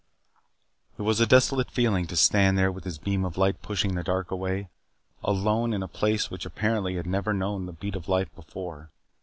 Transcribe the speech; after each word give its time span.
It 0.97 1.03
was 1.03 1.19
a 1.19 1.27
desolate 1.27 1.69
feeling 1.69 2.07
to 2.07 2.15
stand 2.15 2.57
there 2.57 2.71
with 2.71 2.85
his 2.85 2.97
beam 2.97 3.23
of 3.23 3.37
light 3.37 3.61
pushing 3.61 3.93
the 3.93 4.01
dark 4.01 4.31
away. 4.31 4.69
Alone 5.23 5.73
in 5.73 5.83
a 5.83 5.87
place 5.87 6.31
which 6.31 6.43
apparently 6.43 6.95
had 6.95 7.05
never 7.05 7.35
known 7.35 7.67
the 7.67 7.73
beat 7.73 7.95
of 7.95 8.09
life 8.09 8.33
before. 8.33 8.89